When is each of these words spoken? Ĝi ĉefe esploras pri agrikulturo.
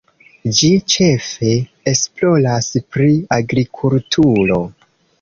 Ĝi 0.59 0.69
ĉefe 0.93 1.51
esploras 1.93 2.73
pri 2.97 3.13
agrikulturo. 3.41 4.63